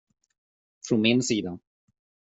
[0.87, 1.59] Från min sida.